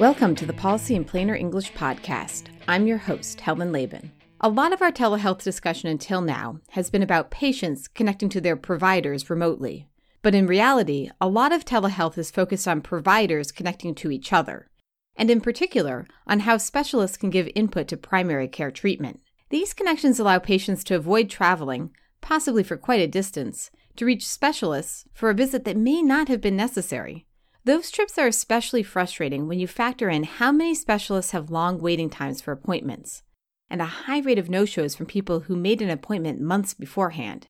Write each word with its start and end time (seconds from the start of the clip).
Welcome 0.00 0.34
to 0.36 0.46
the 0.46 0.54
Policy 0.54 0.94
in 0.94 1.04
Plainer 1.04 1.34
English 1.34 1.74
podcast. 1.74 2.44
I'm 2.66 2.86
your 2.86 2.96
host, 2.96 3.38
Helen 3.38 3.70
Labun. 3.70 4.08
A 4.40 4.48
lot 4.48 4.72
of 4.72 4.80
our 4.80 4.90
telehealth 4.90 5.42
discussion 5.42 5.90
until 5.90 6.22
now 6.22 6.58
has 6.70 6.88
been 6.88 7.02
about 7.02 7.30
patients 7.30 7.86
connecting 7.86 8.30
to 8.30 8.40
their 8.40 8.56
providers 8.56 9.28
remotely. 9.28 9.88
But 10.22 10.34
in 10.34 10.46
reality, 10.46 11.10
a 11.20 11.28
lot 11.28 11.52
of 11.52 11.66
telehealth 11.66 12.16
is 12.16 12.30
focused 12.30 12.66
on 12.66 12.80
providers 12.80 13.52
connecting 13.52 13.94
to 13.96 14.10
each 14.10 14.32
other, 14.32 14.70
and 15.16 15.30
in 15.30 15.42
particular, 15.42 16.06
on 16.26 16.40
how 16.40 16.56
specialists 16.56 17.18
can 17.18 17.28
give 17.28 17.50
input 17.54 17.86
to 17.88 17.98
primary 17.98 18.48
care 18.48 18.70
treatment. 18.70 19.20
These 19.50 19.74
connections 19.74 20.18
allow 20.18 20.38
patients 20.38 20.82
to 20.84 20.96
avoid 20.96 21.28
traveling, 21.28 21.90
possibly 22.22 22.62
for 22.62 22.78
quite 22.78 23.02
a 23.02 23.06
distance, 23.06 23.70
to 23.96 24.06
reach 24.06 24.26
specialists 24.26 25.04
for 25.12 25.28
a 25.28 25.34
visit 25.34 25.66
that 25.66 25.76
may 25.76 26.00
not 26.00 26.28
have 26.28 26.40
been 26.40 26.56
necessary. 26.56 27.26
Those 27.62 27.90
trips 27.90 28.16
are 28.16 28.26
especially 28.26 28.82
frustrating 28.82 29.46
when 29.46 29.58
you 29.58 29.66
factor 29.66 30.08
in 30.08 30.24
how 30.24 30.50
many 30.50 30.74
specialists 30.74 31.32
have 31.32 31.50
long 31.50 31.78
waiting 31.78 32.08
times 32.08 32.40
for 32.40 32.52
appointments 32.52 33.22
and 33.68 33.82
a 33.82 33.86
high 33.86 34.20
rate 34.20 34.38
of 34.38 34.48
no 34.48 34.64
shows 34.64 34.94
from 34.94 35.04
people 35.04 35.40
who 35.40 35.56
made 35.56 35.82
an 35.82 35.90
appointment 35.90 36.40
months 36.40 36.72
beforehand. 36.72 37.46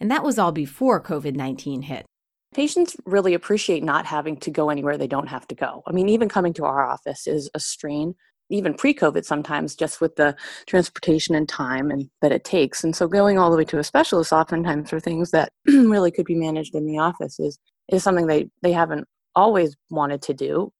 And 0.00 0.10
that 0.10 0.24
was 0.24 0.36
all 0.36 0.50
before 0.50 1.00
COVID 1.00 1.36
19 1.36 1.82
hit. 1.82 2.04
Patients 2.52 2.96
really 3.06 3.34
appreciate 3.34 3.84
not 3.84 4.04
having 4.04 4.36
to 4.38 4.50
go 4.50 4.68
anywhere 4.68 4.98
they 4.98 5.06
don't 5.06 5.28
have 5.28 5.46
to 5.46 5.54
go. 5.54 5.82
I 5.86 5.92
mean, 5.92 6.08
even 6.08 6.28
coming 6.28 6.52
to 6.54 6.64
our 6.64 6.84
office 6.84 7.28
is 7.28 7.48
a 7.54 7.60
strain, 7.60 8.14
even 8.50 8.74
pre 8.74 8.92
COVID 8.92 9.24
sometimes, 9.24 9.76
just 9.76 10.00
with 10.00 10.16
the 10.16 10.34
transportation 10.66 11.36
and 11.36 11.48
time 11.48 11.88
and 11.88 12.10
that 12.20 12.32
it 12.32 12.42
takes. 12.42 12.82
And 12.82 12.96
so 12.96 13.06
going 13.06 13.38
all 13.38 13.52
the 13.52 13.56
way 13.56 13.64
to 13.66 13.78
a 13.78 13.84
specialist 13.84 14.32
oftentimes 14.32 14.90
for 14.90 14.98
things 14.98 15.30
that 15.30 15.52
really 15.66 16.10
could 16.10 16.26
be 16.26 16.34
managed 16.34 16.74
in 16.74 16.84
the 16.84 16.98
office 16.98 17.38
is, 17.38 17.60
is 17.88 18.02
something 18.02 18.26
they, 18.26 18.50
they 18.60 18.72
haven't 18.72 19.06
always 19.34 19.76
wanted 19.90 20.22
to 20.22 20.34
do. 20.34 20.72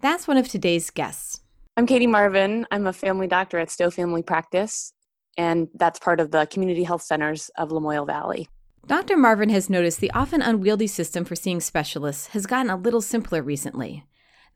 That's 0.00 0.26
one 0.26 0.36
of 0.36 0.48
today's 0.48 0.90
guests. 0.90 1.40
I'm 1.76 1.86
Katie 1.86 2.06
Marvin. 2.06 2.66
I'm 2.70 2.86
a 2.86 2.92
family 2.92 3.26
doctor 3.26 3.58
at 3.58 3.70
Stowe 3.70 3.90
Family 3.90 4.22
Practice, 4.22 4.92
and 5.36 5.68
that's 5.74 5.98
part 5.98 6.20
of 6.20 6.30
the 6.30 6.46
community 6.46 6.84
health 6.84 7.02
centers 7.02 7.50
of 7.56 7.70
Lamoille 7.70 8.06
Valley. 8.06 8.48
Dr. 8.86 9.16
Marvin 9.16 9.50
has 9.50 9.70
noticed 9.70 10.00
the 10.00 10.10
often 10.12 10.42
unwieldy 10.42 10.86
system 10.86 11.24
for 11.24 11.36
seeing 11.36 11.60
specialists 11.60 12.28
has 12.28 12.46
gotten 12.46 12.70
a 12.70 12.76
little 12.76 13.00
simpler 13.00 13.42
recently. 13.42 14.04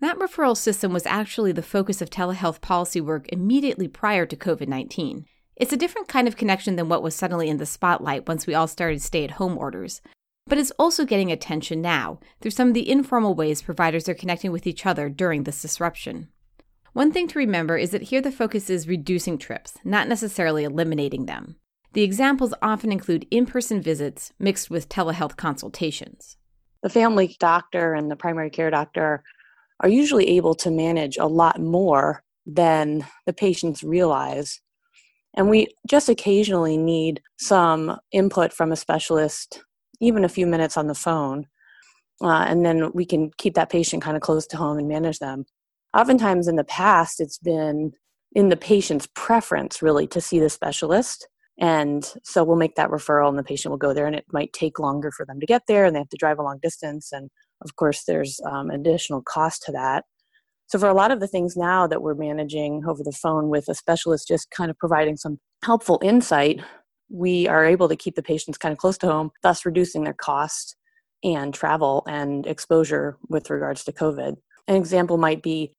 That 0.00 0.18
referral 0.18 0.56
system 0.56 0.92
was 0.92 1.06
actually 1.06 1.52
the 1.52 1.62
focus 1.62 2.02
of 2.02 2.10
telehealth 2.10 2.60
policy 2.60 3.00
work 3.00 3.26
immediately 3.28 3.86
prior 3.86 4.26
to 4.26 4.36
COVID 4.36 4.66
19. 4.66 5.26
It's 5.56 5.72
a 5.72 5.76
different 5.76 6.08
kind 6.08 6.26
of 6.26 6.36
connection 6.36 6.74
than 6.74 6.88
what 6.88 7.02
was 7.02 7.14
suddenly 7.14 7.48
in 7.48 7.58
the 7.58 7.66
spotlight 7.66 8.26
once 8.26 8.46
we 8.46 8.54
all 8.54 8.66
started 8.66 9.00
stay 9.02 9.22
at 9.24 9.32
home 9.32 9.56
orders. 9.56 10.00
But 10.46 10.58
it's 10.58 10.72
also 10.78 11.04
getting 11.04 11.32
attention 11.32 11.80
now 11.80 12.20
through 12.40 12.50
some 12.50 12.68
of 12.68 12.74
the 12.74 12.88
informal 12.88 13.34
ways 13.34 13.62
providers 13.62 14.08
are 14.08 14.14
connecting 14.14 14.52
with 14.52 14.66
each 14.66 14.84
other 14.84 15.08
during 15.08 15.44
this 15.44 15.62
disruption. 15.62 16.28
One 16.92 17.12
thing 17.12 17.26
to 17.28 17.38
remember 17.38 17.76
is 17.76 17.90
that 17.90 18.02
here 18.02 18.20
the 18.20 18.30
focus 18.30 18.70
is 18.70 18.86
reducing 18.86 19.38
trips, 19.38 19.78
not 19.84 20.06
necessarily 20.06 20.64
eliminating 20.64 21.26
them. 21.26 21.56
The 21.94 22.02
examples 22.02 22.54
often 22.60 22.92
include 22.92 23.26
in 23.30 23.46
person 23.46 23.80
visits 23.80 24.32
mixed 24.38 24.68
with 24.68 24.88
telehealth 24.88 25.36
consultations. 25.36 26.36
The 26.82 26.90
family 26.90 27.36
doctor 27.40 27.94
and 27.94 28.10
the 28.10 28.16
primary 28.16 28.50
care 28.50 28.70
doctor 28.70 29.22
are 29.80 29.88
usually 29.88 30.28
able 30.36 30.54
to 30.56 30.70
manage 30.70 31.16
a 31.16 31.26
lot 31.26 31.60
more 31.60 32.22
than 32.46 33.06
the 33.26 33.32
patients 33.32 33.82
realize. 33.82 34.60
And 35.34 35.48
we 35.48 35.68
just 35.88 36.08
occasionally 36.08 36.76
need 36.76 37.22
some 37.38 37.98
input 38.12 38.52
from 38.52 38.70
a 38.70 38.76
specialist, 38.76 39.64
even 40.00 40.24
a 40.24 40.28
few 40.28 40.46
minutes 40.46 40.76
on 40.76 40.86
the 40.86 40.94
phone. 40.94 41.46
Uh, 42.22 42.44
and 42.46 42.64
then 42.64 42.90
we 42.92 43.04
can 43.04 43.30
keep 43.38 43.54
that 43.54 43.70
patient 43.70 44.02
kind 44.02 44.16
of 44.16 44.22
close 44.22 44.46
to 44.46 44.56
home 44.56 44.78
and 44.78 44.88
manage 44.88 45.18
them 45.18 45.44
oftentimes 45.94 46.48
in 46.48 46.56
the 46.56 46.64
past 46.64 47.20
it's 47.20 47.38
been 47.38 47.92
in 48.32 48.48
the 48.48 48.56
patient's 48.56 49.08
preference 49.14 49.80
really 49.80 50.06
to 50.06 50.20
see 50.20 50.38
the 50.38 50.50
specialist 50.50 51.28
and 51.60 52.12
so 52.24 52.42
we'll 52.42 52.56
make 52.56 52.74
that 52.74 52.90
referral 52.90 53.28
and 53.28 53.38
the 53.38 53.44
patient 53.44 53.70
will 53.70 53.78
go 53.78 53.94
there 53.94 54.06
and 54.06 54.16
it 54.16 54.24
might 54.32 54.52
take 54.52 54.80
longer 54.80 55.12
for 55.12 55.24
them 55.24 55.38
to 55.38 55.46
get 55.46 55.62
there 55.68 55.84
and 55.84 55.94
they 55.94 56.00
have 56.00 56.08
to 56.08 56.16
drive 56.16 56.38
a 56.38 56.42
long 56.42 56.58
distance 56.60 57.12
and 57.12 57.30
of 57.62 57.76
course 57.76 58.02
there's 58.06 58.40
um, 58.44 58.70
additional 58.70 59.22
cost 59.22 59.62
to 59.62 59.72
that 59.72 60.04
so 60.66 60.78
for 60.78 60.88
a 60.88 60.94
lot 60.94 61.12
of 61.12 61.20
the 61.20 61.28
things 61.28 61.56
now 61.56 61.86
that 61.86 62.02
we're 62.02 62.14
managing 62.14 62.82
over 62.88 63.04
the 63.04 63.12
phone 63.12 63.48
with 63.48 63.68
a 63.68 63.74
specialist 63.74 64.26
just 64.26 64.50
kind 64.50 64.70
of 64.70 64.78
providing 64.78 65.16
some 65.16 65.38
helpful 65.62 66.00
insight 66.02 66.60
we 67.14 67.46
are 67.48 67.64
able 67.64 67.88
to 67.88 67.96
keep 67.96 68.14
the 68.14 68.22
patients 68.22 68.58
kind 68.58 68.72
of 68.72 68.78
close 68.78 68.98
to 68.98 69.06
home 69.06 69.30
thus 69.42 69.64
reducing 69.64 70.04
their 70.04 70.14
cost 70.14 70.76
and 71.22 71.54
travel 71.54 72.02
and 72.06 72.46
exposure 72.46 73.16
with 73.28 73.50
regards 73.50 73.84
to 73.84 73.92
covid 73.92 74.36
an 74.68 74.76
example 74.76 75.18
might 75.18 75.42
be 75.42 75.72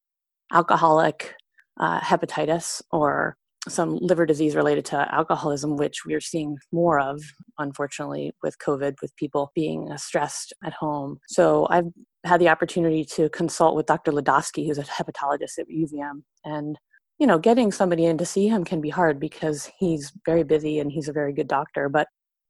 alcoholic 0.53 1.35
uh, 1.79 1.99
hepatitis 1.99 2.81
or 2.91 3.35
some 3.67 3.97
liver 3.97 4.25
disease 4.25 4.55
related 4.55 4.85
to 4.85 5.13
alcoholism, 5.13 5.75
which 5.75 6.05
we're 6.05 6.21
seeing 6.21 6.57
more 6.71 6.99
of, 6.99 7.21
unfortunately, 7.57 8.31
with 8.43 8.57
COVID, 8.59 8.95
with 9.01 9.15
people 9.15 9.51
being 9.55 9.91
uh, 9.91 9.97
stressed 9.97 10.53
at 10.63 10.73
home. 10.73 11.17
So 11.27 11.67
I've 11.69 11.87
had 12.23 12.39
the 12.39 12.49
opportunity 12.49 13.05
to 13.05 13.29
consult 13.29 13.75
with 13.75 13.85
Dr. 13.85 14.11
Lidofsky, 14.11 14.67
who's 14.67 14.77
a 14.77 14.83
hepatologist 14.83 15.57
at 15.57 15.67
UVM. 15.67 16.21
And, 16.43 16.77
you 17.19 17.27
know, 17.27 17.39
getting 17.39 17.71
somebody 17.71 18.05
in 18.05 18.17
to 18.17 18.25
see 18.25 18.47
him 18.47 18.63
can 18.63 18.81
be 18.81 18.89
hard 18.89 19.19
because 19.19 19.71
he's 19.77 20.11
very 20.25 20.43
busy 20.43 20.79
and 20.79 20.91
he's 20.91 21.07
a 21.07 21.13
very 21.13 21.33
good 21.33 21.47
doctor. 21.47 21.87
But, 21.87 22.07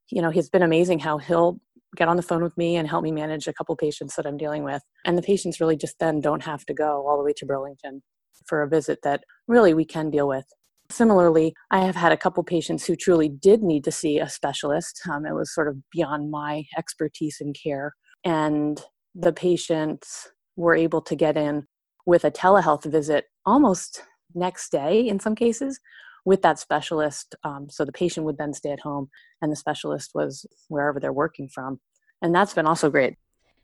you 0.09 0.21
know, 0.21 0.31
he's 0.31 0.49
been 0.49 0.63
amazing 0.63 0.99
how 0.99 1.17
he'll 1.17 1.59
get 1.95 2.07
on 2.07 2.17
the 2.17 2.23
phone 2.23 2.43
with 2.43 2.57
me 2.57 2.75
and 2.75 2.87
help 2.87 3.03
me 3.03 3.11
manage 3.11 3.47
a 3.47 3.53
couple 3.53 3.75
patients 3.75 4.15
that 4.15 4.25
I'm 4.25 4.37
dealing 4.37 4.63
with. 4.63 4.81
And 5.05 5.17
the 5.17 5.21
patients 5.21 5.61
really 5.61 5.77
just 5.77 5.99
then 5.99 6.19
don't 6.19 6.43
have 6.43 6.65
to 6.65 6.73
go 6.73 7.07
all 7.07 7.17
the 7.17 7.23
way 7.23 7.33
to 7.37 7.45
Burlington 7.45 8.01
for 8.45 8.61
a 8.61 8.67
visit 8.67 8.99
that 9.03 9.23
really 9.47 9.73
we 9.73 9.85
can 9.85 10.09
deal 10.09 10.27
with. 10.27 10.45
Similarly, 10.91 11.53
I 11.71 11.83
have 11.83 11.95
had 11.95 12.11
a 12.11 12.17
couple 12.17 12.43
patients 12.43 12.85
who 12.85 12.95
truly 12.95 13.29
did 13.29 13.63
need 13.63 13.83
to 13.85 13.91
see 13.91 14.19
a 14.19 14.29
specialist. 14.29 15.01
Um, 15.09 15.25
it 15.25 15.33
was 15.33 15.53
sort 15.53 15.67
of 15.67 15.77
beyond 15.91 16.29
my 16.29 16.63
expertise 16.77 17.37
in 17.39 17.53
care. 17.53 17.93
And 18.23 18.81
the 19.15 19.33
patients 19.33 20.27
were 20.55 20.75
able 20.75 21.01
to 21.01 21.15
get 21.15 21.37
in 21.37 21.65
with 22.05 22.23
a 22.23 22.31
telehealth 22.31 22.85
visit 22.85 23.25
almost 23.45 24.03
next 24.33 24.71
day 24.71 25.07
in 25.07 25.19
some 25.19 25.35
cases 25.35 25.79
with 26.25 26.41
that 26.41 26.59
specialist. 26.59 27.35
Um, 27.43 27.69
so 27.69 27.85
the 27.85 27.91
patient 27.91 28.25
would 28.25 28.37
then 28.37 28.53
stay 28.53 28.71
at 28.71 28.79
home 28.79 29.09
and 29.41 29.51
the 29.51 29.55
specialist 29.55 30.11
was 30.15 30.45
wherever 30.67 30.99
they're 30.99 31.13
working 31.13 31.47
from. 31.47 31.79
And 32.21 32.33
that's 32.33 32.53
been 32.53 32.65
also 32.65 32.89
great. 32.89 33.15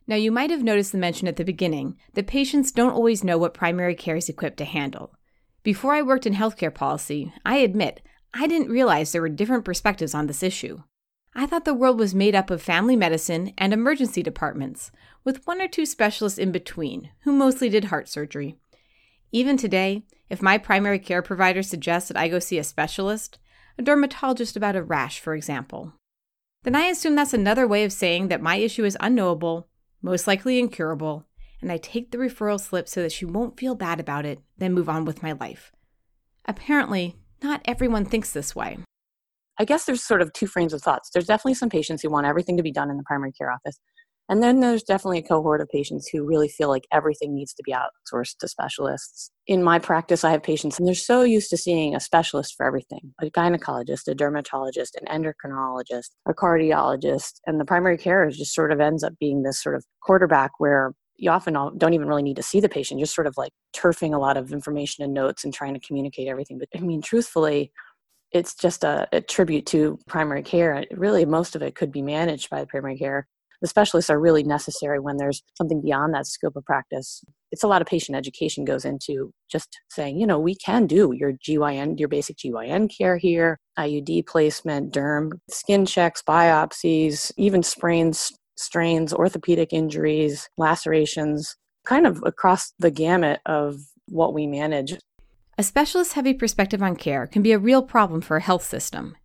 Now, 0.08 0.16
you 0.16 0.32
might 0.32 0.50
have 0.50 0.64
noticed 0.64 0.92
the 0.92 0.98
mention 0.98 1.28
at 1.28 1.36
the 1.36 1.44
beginning 1.44 1.98
that 2.14 2.28
patients 2.28 2.72
don't 2.72 2.94
always 2.94 3.24
know 3.24 3.38
what 3.38 3.54
primary 3.54 3.96
care 3.96 4.16
is 4.16 4.30
equipped 4.30 4.58
to 4.58 4.66
handle. 4.66 5.14
Before 5.64 5.94
I 5.94 6.02
worked 6.02 6.26
in 6.26 6.34
healthcare 6.34 6.74
policy, 6.74 7.32
I 7.46 7.58
admit 7.58 8.02
I 8.34 8.48
didn't 8.48 8.70
realize 8.72 9.12
there 9.12 9.22
were 9.22 9.30
different 9.30 9.66
perspectives 9.66 10.16
on 10.16 10.28
this 10.28 10.42
issue. 10.42 10.82
I 11.34 11.46
thought 11.46 11.66
the 11.66 11.74
world 11.74 12.00
was 12.00 12.16
made 12.16 12.36
up 12.36 12.50
of 12.50 12.62
family 12.62 12.96
medicine 12.96 13.54
and 13.58 13.72
emergency 13.72 14.22
departments, 14.22 14.92
with 15.24 15.46
one 15.46 15.62
or 15.62 15.68
two 15.68 15.86
specialists 15.86 16.40
in 16.40 16.52
between, 16.52 17.12
who 17.22 17.32
mostly 17.32 17.70
did 17.70 17.86
heart 17.86 18.10
surgery. 18.10 18.58
Even 19.32 19.56
today, 19.56 20.04
if 20.30 20.42
my 20.42 20.58
primary 20.58 21.00
care 21.00 21.22
provider 21.22 21.64
suggests 21.64 22.10
that 22.10 22.18
I 22.18 22.28
go 22.28 22.40
see 22.40 22.58
a 22.58 22.64
specialist, 22.64 23.40
a 23.78 23.82
dermatologist 23.82 24.58
about 24.58 24.76
a 24.76 24.84
rash, 24.84 25.20
for 25.20 25.34
example, 25.34 25.94
then 26.64 26.76
I 26.76 26.86
assume 26.86 27.16
that's 27.16 27.34
another 27.34 27.66
way 27.68 27.84
of 27.84 27.94
saying 27.94 28.28
that 28.28 28.42
my 28.42 28.58
issue 28.58 28.84
is 28.84 28.98
unknowable, 29.00 29.68
most 30.02 30.28
likely 30.28 30.60
incurable, 30.60 31.26
and 31.62 31.72
I 31.72 31.78
take 31.78 32.12
the 32.12 32.18
referral 32.18 32.60
slip 32.60 32.90
so 32.90 33.02
that 33.02 33.12
she 33.12 33.26
won't 33.26 33.60
feel 33.60 33.74
bad 33.74 34.00
about 34.00 34.26
it, 34.26 34.40
then 34.58 34.74
move 34.74 34.90
on 34.90 35.06
with 35.06 35.24
my 35.24 35.32
life. 35.32 35.72
Apparently, 36.46 37.16
not 37.42 37.62
everyone 37.66 38.06
thinks 38.06 38.34
this 38.34 38.56
way. 38.56 38.80
I 39.58 39.66
guess 39.66 39.86
there's 39.86 40.04
sort 40.04 40.22
of 40.22 40.34
two 40.34 40.48
frames 40.48 40.74
of 40.74 40.82
thoughts. 40.82 41.10
There's 41.10 41.28
definitely 41.28 41.54
some 41.54 41.70
patients 41.70 42.02
who 42.02 42.10
want 42.10 42.26
everything 42.28 42.58
to 42.58 42.64
be 42.64 42.72
done 42.72 42.90
in 42.90 42.98
the 42.98 43.04
primary 43.04 43.32
care 43.32 43.52
office, 43.52 43.80
and 44.30 44.42
then 44.42 44.60
there's 44.60 44.84
definitely 44.84 45.20
a 45.20 45.24
cohort 45.24 45.62
of 45.62 45.70
patients 45.70 46.08
who 46.08 46.24
really 46.24 46.48
feel 46.48 46.70
like 46.70 46.88
everything 46.92 47.36
needs 47.36 47.54
to 47.54 47.64
be 47.64 47.74
outsourced 47.74 48.38
to 48.40 48.48
specialists. 48.48 49.30
In 49.48 49.62
my 49.62 49.78
practice, 49.78 50.24
I 50.24 50.32
have 50.32 50.44
patients 50.44 50.80
and 50.80 50.88
they're 50.88 50.96
so 50.96 51.24
used 51.24 51.50
to 51.50 51.58
seeing 51.58 51.96
a 51.96 52.00
specialist 52.00 52.56
for 52.56 52.66
everything 52.66 53.14
a 53.22 53.30
gynecologist, 53.30 54.08
a 54.08 54.16
dermatologist, 54.16 54.98
an 55.02 55.08
endocrinologist, 55.08 56.12
a 56.28 56.34
cardiologist. 56.34 57.42
And 57.46 57.60
the 57.60 57.66
primary 57.66 57.98
care 57.98 58.30
just 58.30 58.56
sort 58.56 58.72
of 58.72 58.80
ends 58.80 59.04
up 59.04 59.14
being 59.20 59.44
this 59.44 59.62
sort 59.62 59.76
of 59.76 59.84
quarterback 60.02 60.52
where 60.60 60.94
you 61.18 61.30
often 61.30 61.54
don't 61.54 61.94
even 61.94 62.08
really 62.08 62.24
need 62.24 62.38
to 62.38 62.44
see 62.44 62.60
the 62.60 62.70
patient. 62.70 63.00
You're 63.00 63.08
sort 63.08 63.28
of 63.28 63.36
like 63.38 63.52
turfing 63.76 64.14
a 64.16 64.18
lot 64.18 64.38
of 64.38 64.54
information 64.54 65.04
and 65.04 65.14
notes 65.14 65.44
and 65.44 65.54
trying 65.54 65.74
to 65.74 65.80
communicate 65.80 66.28
everything. 66.28 66.58
But 66.58 66.70
I 66.76 66.80
mean, 66.80 67.02
truthfully, 67.02 67.72
it's 68.32 68.56
just 68.56 68.84
a, 68.84 69.08
a 69.12 69.22
tribute 69.22 69.66
to 69.68 70.00
primary 70.08 70.42
care. 70.42 70.86
Really, 70.92 71.26
most 71.26 71.56
of 71.56 71.62
it 71.62 71.76
could 71.76 71.92
be 71.92 72.02
managed 72.02 72.50
by 72.50 72.64
primary 72.66 72.98
care 72.98 73.28
the 73.62 73.68
specialists 73.68 74.10
are 74.10 74.20
really 74.20 74.44
necessary 74.44 75.00
when 75.00 75.18
there's 75.18 75.44
something 75.56 75.82
beyond 75.82 76.14
that 76.14 76.26
scope 76.26 76.56
of 76.56 76.66
practice. 76.66 77.24
It's 77.52 77.64
a 77.64 77.68
lot 77.68 77.82
of 77.82 77.88
patient 77.88 78.18
education 78.18 78.66
goes 78.66 78.86
into 78.86 79.34
just 79.50 79.80
saying, 79.90 80.20
you 80.20 80.26
know, 80.26 80.40
we 80.40 80.56
can 80.56 80.88
do 80.88 81.12
your 81.14 81.34
GYN, 81.34 82.00
your 82.00 82.08
basic 82.08 82.38
GYN 82.38 82.90
care 82.96 83.18
here, 83.18 83.60
IUD 83.78 84.26
placement, 84.26 84.94
derm, 84.94 85.32
skin 85.50 85.86
checks, 85.86 86.24
biopsies, 86.28 87.32
even 87.38 87.62
sprains, 87.62 88.32
strains, 88.56 89.14
orthopedic 89.14 89.74
injuries, 89.74 90.50
lacerations, 90.58 91.56
kind 91.86 92.08
of 92.08 92.22
across 92.26 92.74
the 92.80 92.92
gamut 92.92 93.42
of 93.46 93.78
what 94.08 94.34
we 94.34 94.48
manage. 94.48 94.98
A 95.58 95.64
specialist 95.64 96.14
heavy 96.14 96.34
perspective 96.34 96.82
on 96.82 96.96
care 96.96 97.28
can 97.28 97.42
be 97.42 97.52
a 97.52 97.60
real 97.60 97.84
problem 97.84 98.22
for 98.22 98.38
a 98.38 98.42
health 98.42 98.64
system. 98.64 99.16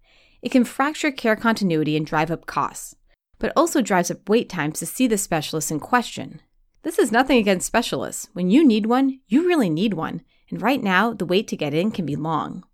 It 0.43 0.51
can 0.51 0.65
fracture 0.65 1.11
care 1.11 1.37
continuity 1.37 1.97
and 1.97 2.05
drive 2.05 2.31
up 2.31 2.47
costs, 2.47 2.95
but 3.39 3.53
also 3.57 3.81
drives 3.81 4.11
up 4.11 4.29
wait 4.29 4.49
times 4.49 4.79
to 4.79 4.87
see 4.87 5.07
the 5.07 5.19
specialist 5.19 5.71
in 5.71 5.81
question. 5.81 6.41
This 6.83 6.99
is 6.99 7.11
nothing 7.11 7.39
against 7.39 7.67
specialists. 7.67 8.29
When 8.33 8.51
you 8.51 8.65
need 8.65 8.87
one, 8.87 9.21
you 9.27 9.47
really 9.47 9.71
need 9.71 9.95
one, 9.95 10.23
and 10.51 10.63
right 10.63 10.83
now, 10.83 11.13
the 11.13 11.27
wait 11.27 11.49
to 11.49 11.57
get 11.57 11.75
in 11.75 11.91
can 11.91 12.07
be 12.07 12.17
long. 12.17 12.65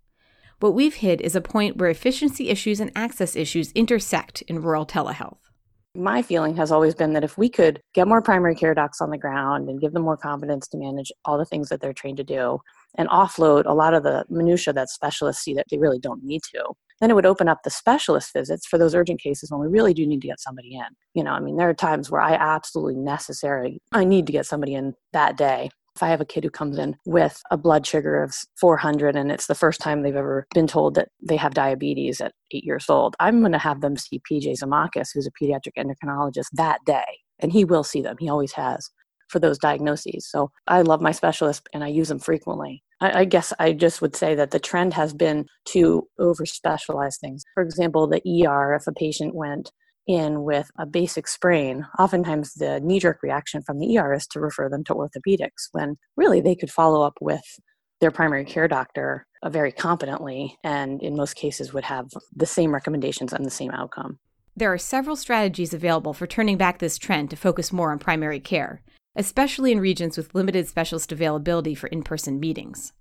What 0.59 0.75
we've 0.75 0.93
hit 0.93 1.19
is 1.19 1.35
a 1.35 1.41
point 1.41 1.77
where 1.77 1.89
efficiency 1.89 2.49
issues 2.49 2.79
and 2.79 2.91
access 2.95 3.35
issues 3.35 3.71
intersect 3.73 4.43
in 4.43 4.61
rural 4.61 4.85
telehealth. 4.85 5.39
My 5.95 6.21
feeling 6.21 6.55
has 6.55 6.71
always 6.71 6.95
been 6.95 7.13
that 7.13 7.23
if 7.23 7.37
we 7.37 7.49
could 7.49 7.81
get 7.93 8.07
more 8.07 8.21
primary 8.21 8.55
care 8.55 8.73
docs 8.73 9.01
on 9.01 9.11
the 9.11 9.17
ground 9.17 9.69
and 9.69 9.79
give 9.79 9.93
them 9.93 10.03
more 10.03 10.17
confidence 10.17 10.67
to 10.69 10.77
manage 10.77 11.11
all 11.25 11.37
the 11.37 11.45
things 11.45 11.69
that 11.69 11.81
they're 11.81 11.93
trained 11.93 12.17
to 12.17 12.23
do 12.23 12.59
and 12.95 13.09
offload 13.09 13.65
a 13.65 13.73
lot 13.73 13.93
of 13.93 14.03
the 14.03 14.25
minutia 14.29 14.73
that 14.73 14.89
specialists 14.89 15.43
see 15.43 15.53
that 15.53 15.67
they 15.69 15.77
really 15.77 15.99
don't 15.99 16.23
need 16.23 16.41
to, 16.51 16.63
then 16.99 17.09
it 17.09 17.13
would 17.13 17.25
open 17.25 17.47
up 17.47 17.59
the 17.63 17.69
specialist 17.69 18.33
visits 18.33 18.65
for 18.65 18.77
those 18.77 18.95
urgent 18.95 19.21
cases 19.21 19.51
when 19.51 19.61
we 19.61 19.67
really 19.67 19.93
do 19.93 20.05
need 20.05 20.21
to 20.21 20.27
get 20.27 20.39
somebody 20.39 20.75
in. 20.75 20.85
You 21.13 21.23
know, 21.23 21.31
I 21.31 21.39
mean, 21.39 21.57
there 21.57 21.69
are 21.69 21.73
times 21.73 22.09
where 22.09 22.21
I 22.21 22.33
absolutely 22.33 22.95
necessary, 22.95 23.81
I 23.91 24.03
need 24.03 24.25
to 24.27 24.33
get 24.33 24.45
somebody 24.45 24.73
in 24.73 24.95
that 25.11 25.37
day. 25.37 25.69
If 25.95 26.01
I 26.01 26.07
have 26.07 26.21
a 26.21 26.25
kid 26.25 26.43
who 26.43 26.49
comes 26.49 26.79
in 26.79 26.95
with 27.05 27.39
a 27.51 27.57
blood 27.57 27.85
sugar 27.85 28.23
of 28.23 28.33
400 28.59 29.15
and 29.15 29.31
it's 29.31 29.45
the 29.45 29.53
first 29.53 29.79
time 29.79 30.01
they've 30.01 30.15
ever 30.15 30.47
been 30.53 30.65
told 30.65 30.95
that 30.95 31.09
they 31.21 31.35
have 31.35 31.53
diabetes 31.53 32.19
at 32.19 32.33
eight 32.51 32.63
years 32.63 32.85
old, 32.89 33.15
I'm 33.19 33.41
going 33.41 33.51
to 33.51 33.59
have 33.59 33.81
them 33.81 33.95
see 33.95 34.19
PJ 34.19 34.55
Zimakas, 34.59 35.09
who's 35.13 35.27
a 35.27 35.31
pediatric 35.31 35.73
endocrinologist, 35.77 36.47
that 36.53 36.79
day. 36.87 37.05
And 37.39 37.51
he 37.51 37.63
will 37.63 37.83
see 37.83 38.01
them, 38.01 38.15
he 38.19 38.27
always 38.27 38.53
has 38.53 38.89
for 39.33 39.39
those 39.39 39.57
diagnoses. 39.57 40.27
So 40.29 40.51
I 40.67 40.81
love 40.81 41.01
my 41.01 41.11
specialists 41.11 41.67
and 41.73 41.83
I 41.83 41.87
use 41.87 42.07
them 42.07 42.19
frequently. 42.19 42.83
I, 43.03 43.19
I 43.19 43.25
guess 43.25 43.51
I 43.59 43.73
just 43.73 44.01
would 44.01 44.15
say 44.15 44.33
that 44.35 44.51
the 44.51 44.59
trend 44.59 44.93
has 44.93 45.13
been 45.13 45.45
to 45.65 46.07
over 46.17 46.45
specialize 46.45 47.17
things. 47.17 47.43
For 47.53 47.61
example, 47.61 48.07
the 48.07 48.21
ER, 48.47 48.73
if 48.73 48.87
a 48.87 48.93
patient 48.93 49.35
went 49.35 49.71
in 50.07 50.43
with 50.43 50.71
a 50.79 50.85
basic 50.85 51.27
sprain, 51.27 51.85
oftentimes 51.99 52.53
the 52.53 52.79
knee 52.79 52.99
jerk 52.99 53.19
reaction 53.21 53.61
from 53.61 53.79
the 53.79 53.97
ER 53.97 54.13
is 54.13 54.25
to 54.27 54.39
refer 54.39 54.69
them 54.69 54.85
to 54.85 54.93
orthopedics 54.93 55.67
when 55.73 55.97
really 56.15 56.39
they 56.39 56.55
could 56.55 56.71
follow 56.71 57.05
up 57.05 57.17
with 57.19 57.43
their 57.99 58.11
primary 58.11 58.45
care 58.45 58.67
doctor 58.67 59.25
uh, 59.43 59.49
very 59.49 59.71
competently 59.71 60.57
and 60.63 61.01
in 61.01 61.15
most 61.15 61.35
cases 61.35 61.73
would 61.73 61.85
have 61.85 62.07
the 62.35 62.45
same 62.45 62.73
recommendations 62.73 63.33
and 63.33 63.45
the 63.45 63.51
same 63.51 63.71
outcome. 63.71 64.17
There 64.55 64.71
are 64.71 64.77
several 64.77 65.15
strategies 65.15 65.73
available 65.73 66.13
for 66.13 66.27
turning 66.27 66.57
back 66.57 66.79
this 66.79 66.97
trend 66.97 67.29
to 67.31 67.35
focus 67.35 67.73
more 67.73 67.91
on 67.91 67.99
primary 67.99 68.39
care, 68.39 68.81
especially 69.15 69.71
in 69.71 69.79
regions 69.79 70.17
with 70.17 70.33
limited 70.33 70.67
specialist 70.67 71.11
availability 71.11 71.75
for 71.75 71.87
in 71.87 72.03
person 72.03 72.39
meetings. 72.39 72.93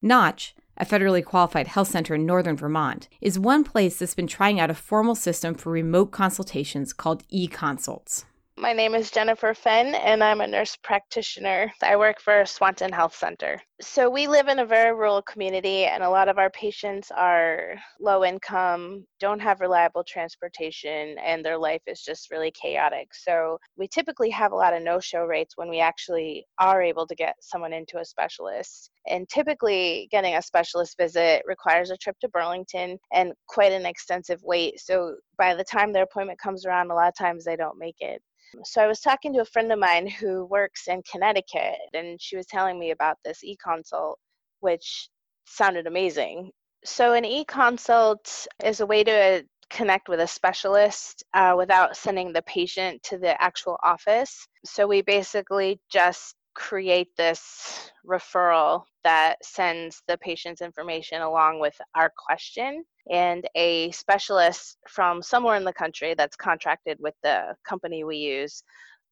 Notch, 0.00 0.54
a 0.76 0.84
federally 0.84 1.24
qualified 1.24 1.68
health 1.68 1.88
center 1.88 2.14
in 2.14 2.26
northern 2.26 2.56
Vermont, 2.56 3.08
is 3.20 3.38
one 3.38 3.62
place 3.62 3.98
that's 3.98 4.14
been 4.14 4.26
trying 4.26 4.58
out 4.58 4.70
a 4.70 4.74
formal 4.74 5.14
system 5.14 5.54
for 5.54 5.70
remote 5.70 6.10
consultations 6.10 6.92
called 6.92 7.22
e 7.28 7.46
consults. 7.46 8.24
My 8.58 8.74
name 8.74 8.94
is 8.94 9.10
Jennifer 9.10 9.54
Fenn, 9.54 9.94
and 9.94 10.22
I'm 10.22 10.42
a 10.42 10.46
nurse 10.46 10.76
practitioner. 10.76 11.72
I 11.82 11.96
work 11.96 12.20
for 12.20 12.44
Swanton 12.44 12.92
Health 12.92 13.16
Center. 13.16 13.58
So, 13.80 14.10
we 14.10 14.28
live 14.28 14.46
in 14.46 14.58
a 14.58 14.66
very 14.66 14.94
rural 14.94 15.22
community, 15.22 15.86
and 15.86 16.02
a 16.02 16.10
lot 16.10 16.28
of 16.28 16.36
our 16.38 16.50
patients 16.50 17.10
are 17.10 17.76
low 17.98 18.24
income, 18.24 19.06
don't 19.20 19.40
have 19.40 19.60
reliable 19.60 20.04
transportation, 20.04 21.16
and 21.18 21.42
their 21.42 21.56
life 21.56 21.80
is 21.86 22.02
just 22.02 22.30
really 22.30 22.50
chaotic. 22.52 23.14
So, 23.14 23.58
we 23.76 23.88
typically 23.88 24.28
have 24.30 24.52
a 24.52 24.56
lot 24.56 24.74
of 24.74 24.82
no 24.82 25.00
show 25.00 25.24
rates 25.24 25.56
when 25.56 25.70
we 25.70 25.80
actually 25.80 26.46
are 26.58 26.82
able 26.82 27.06
to 27.06 27.14
get 27.14 27.34
someone 27.40 27.72
into 27.72 27.98
a 28.00 28.04
specialist. 28.04 28.90
And 29.08 29.26
typically, 29.30 30.08
getting 30.10 30.36
a 30.36 30.42
specialist 30.42 30.98
visit 30.98 31.42
requires 31.46 31.90
a 31.90 31.96
trip 31.96 32.18
to 32.20 32.28
Burlington 32.28 32.98
and 33.12 33.32
quite 33.48 33.72
an 33.72 33.86
extensive 33.86 34.40
wait. 34.44 34.78
So, 34.78 35.16
by 35.38 35.54
the 35.54 35.64
time 35.64 35.92
their 35.92 36.04
appointment 36.04 36.38
comes 36.38 36.66
around, 36.66 36.90
a 36.90 36.94
lot 36.94 37.08
of 37.08 37.16
times 37.16 37.44
they 37.44 37.56
don't 37.56 37.78
make 37.78 37.96
it. 38.00 38.22
So 38.64 38.82
I 38.82 38.86
was 38.86 39.00
talking 39.00 39.32
to 39.34 39.40
a 39.40 39.44
friend 39.44 39.72
of 39.72 39.78
mine 39.78 40.06
who 40.06 40.44
works 40.46 40.88
in 40.88 41.02
Connecticut, 41.10 41.78
and 41.94 42.20
she 42.20 42.36
was 42.36 42.46
telling 42.46 42.78
me 42.78 42.90
about 42.90 43.16
this 43.24 43.42
e-consult, 43.44 44.18
which 44.60 45.08
sounded 45.46 45.86
amazing. 45.86 46.50
So 46.84 47.14
an 47.14 47.24
e-consult 47.24 48.46
is 48.64 48.80
a 48.80 48.86
way 48.86 49.04
to 49.04 49.44
connect 49.70 50.08
with 50.08 50.20
a 50.20 50.26
specialist 50.26 51.24
uh, 51.34 51.54
without 51.56 51.96
sending 51.96 52.32
the 52.32 52.42
patient 52.42 53.02
to 53.04 53.18
the 53.18 53.40
actual 53.42 53.78
office. 53.82 54.46
So 54.64 54.86
we 54.86 55.02
basically 55.02 55.80
just 55.90 56.34
create 56.54 57.08
this 57.16 57.90
referral 58.06 58.84
that 59.04 59.36
sends 59.42 60.02
the 60.06 60.18
patient's 60.18 60.60
information 60.60 61.22
along 61.22 61.60
with 61.60 61.74
our 61.94 62.12
question 62.16 62.84
and 63.10 63.48
a 63.54 63.90
specialist 63.90 64.76
from 64.88 65.22
somewhere 65.22 65.56
in 65.56 65.64
the 65.64 65.72
country 65.72 66.14
that's 66.14 66.36
contracted 66.36 66.98
with 67.00 67.14
the 67.22 67.54
company 67.66 68.04
we 68.04 68.16
use 68.16 68.62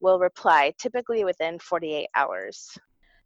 will 0.01 0.19
reply 0.19 0.73
typically 0.79 1.25
within 1.25 1.59
48 1.59 2.07
hours. 2.15 2.79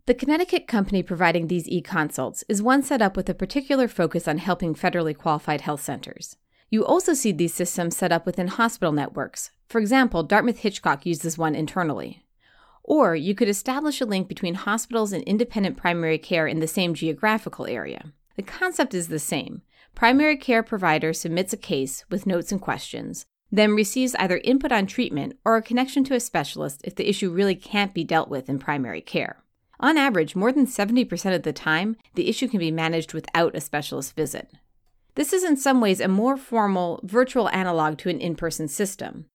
The 0.07 0.15
Connecticut 0.15 0.67
company 0.67 1.03
providing 1.03 1.47
these 1.47 1.69
e 1.69 1.81
consults 1.81 2.45
is 2.49 2.63
one 2.63 2.83
set 2.83 3.01
up 3.01 3.17
with 3.17 3.29
a 3.31 3.35
particular 3.35 3.89
focus 3.89 4.29
on 4.29 4.39
helping 4.39 4.75
federally 4.75 5.17
qualified 5.17 5.63
health 5.63 5.81
centers. 5.81 6.37
You 6.71 6.85
also 6.85 7.15
see 7.15 7.33
these 7.33 7.55
systems 7.55 7.97
set 7.97 8.13
up 8.13 8.27
within 8.27 8.49
hospital 8.49 8.93
networks. 8.93 9.51
For 9.69 9.81
example, 9.81 10.23
Dartmouth 10.23 10.59
Hitchcock 10.59 11.07
uses 11.07 11.39
one 11.39 11.55
internally. 11.55 12.25
Or 12.83 13.17
you 13.17 13.35
could 13.35 13.49
establish 13.49 14.01
a 14.03 14.05
link 14.07 14.29
between 14.29 14.55
hospitals 14.55 15.13
and 15.13 15.23
independent 15.25 15.79
primary 15.79 16.19
care 16.19 16.47
in 16.47 16.61
the 16.61 16.67
same 16.67 16.93
geographical 16.93 17.67
area. 17.67 18.13
The 18.37 18.43
concept 18.43 18.93
is 18.93 19.09
the 19.09 19.19
same. 19.19 19.63
Primary 19.95 20.37
care 20.37 20.63
provider 20.63 21.13
submits 21.13 21.53
a 21.53 21.57
case 21.57 22.05
with 22.11 22.27
notes 22.27 22.51
and 22.51 22.61
questions, 22.61 23.27
then 23.53 23.71
receives 23.71 24.17
either 24.17 24.39
input 24.39 24.73
on 24.73 24.87
treatment 24.87 25.39
or 25.45 25.57
a 25.57 25.63
connection 25.63 26.03
to 26.05 26.15
a 26.15 26.21
specialist 26.21 26.81
if 26.85 26.97
the 26.97 27.09
issue 27.09 27.31
really 27.31 27.55
can't 27.55 27.95
be 27.95 28.03
dealt 28.03 28.29
with 28.29 28.49
in 28.49 28.59
primary 28.59 29.01
care. 29.01 29.45
On 29.79 29.97
average, 29.97 30.35
more 30.35 30.51
than 30.51 30.67
70% 30.67 31.35
of 31.35 31.43
the 31.43 31.53
time, 31.53 31.97
the 32.15 32.29
issue 32.29 32.49
can 32.49 32.59
be 32.59 32.71
managed 32.71 33.15
without 33.15 33.55
a 33.55 33.61
specialist 33.61 34.17
visit. 34.17 34.51
This 35.15 35.33
is 35.33 35.45
in 35.45 35.57
some 35.57 35.81
ways 35.81 36.01
a 36.01 36.09
more 36.09 36.37
formal, 36.37 37.01
virtual 37.05 37.49
analog 37.51 37.99
to 37.99 38.09
an 38.09 38.21
in 38.21 38.35
person 38.35 38.67
system, 38.67 39.27